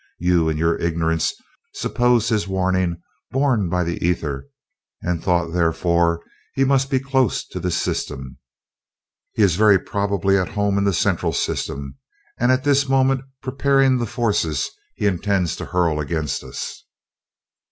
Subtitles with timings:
[0.17, 1.31] You in your ignorance
[1.75, 4.47] supposed his warning borne by the ether,
[5.03, 6.23] and thought therefore
[6.55, 8.39] he must be close to this system.
[9.33, 11.99] He is very probably at home in the Central System,
[12.39, 16.83] and is at this moment preparing the forces he intends to hurl against us."